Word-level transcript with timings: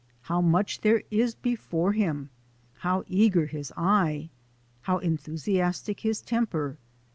How 0.21 0.41
much 0.41 0.81
there 0.81 1.03
is 1.11 1.35
before 1.35 1.93
him! 1.93 2.31
How 2.77 3.03
eager 3.05 3.45
his 3.45 3.71
eye! 3.77 4.31
How 4.81 4.97
enthusiastic 4.97 5.99
his 5.99 6.23
temper! 6.23 6.79